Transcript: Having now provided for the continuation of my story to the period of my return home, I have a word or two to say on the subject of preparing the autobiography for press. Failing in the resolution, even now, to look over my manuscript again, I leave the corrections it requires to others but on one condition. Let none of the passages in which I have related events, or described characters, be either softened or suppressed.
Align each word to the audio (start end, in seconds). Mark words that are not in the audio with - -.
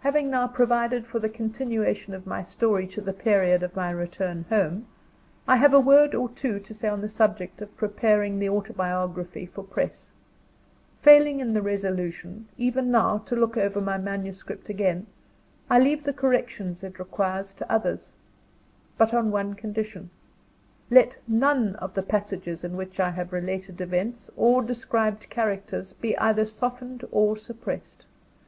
Having 0.00 0.28
now 0.28 0.48
provided 0.48 1.06
for 1.06 1.20
the 1.20 1.28
continuation 1.28 2.14
of 2.14 2.26
my 2.26 2.42
story 2.42 2.84
to 2.88 3.00
the 3.00 3.12
period 3.12 3.62
of 3.62 3.76
my 3.76 3.90
return 3.90 4.44
home, 4.48 4.88
I 5.46 5.54
have 5.54 5.72
a 5.72 5.78
word 5.78 6.16
or 6.16 6.28
two 6.30 6.58
to 6.58 6.74
say 6.74 6.88
on 6.88 7.00
the 7.00 7.08
subject 7.08 7.62
of 7.62 7.76
preparing 7.76 8.40
the 8.40 8.48
autobiography 8.48 9.46
for 9.46 9.62
press. 9.62 10.10
Failing 11.00 11.38
in 11.38 11.54
the 11.54 11.62
resolution, 11.62 12.48
even 12.58 12.90
now, 12.90 13.18
to 13.18 13.36
look 13.36 13.56
over 13.56 13.80
my 13.80 13.98
manuscript 13.98 14.68
again, 14.68 15.06
I 15.70 15.78
leave 15.78 16.02
the 16.02 16.12
corrections 16.12 16.82
it 16.82 16.98
requires 16.98 17.54
to 17.54 17.72
others 17.72 18.12
but 18.98 19.14
on 19.14 19.30
one 19.30 19.54
condition. 19.54 20.10
Let 20.90 21.18
none 21.28 21.76
of 21.76 21.94
the 21.94 22.02
passages 22.02 22.64
in 22.64 22.76
which 22.76 22.98
I 22.98 23.10
have 23.12 23.32
related 23.32 23.80
events, 23.80 24.28
or 24.36 24.60
described 24.62 25.30
characters, 25.30 25.92
be 25.92 26.18
either 26.18 26.46
softened 26.46 27.04
or 27.12 27.36
suppressed. 27.36 28.06